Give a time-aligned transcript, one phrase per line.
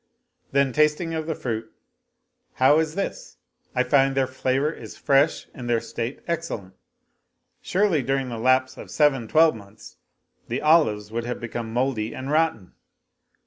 [0.51, 1.71] Then tasting of the fruit,"
[2.55, 3.37] How is this?
[3.75, 6.73] I find'their flavor is fresh and their state excellent.
[7.61, 9.97] Surely during the lapse of seven twelve months
[10.47, 12.73] the olives would have become moldy and rotten.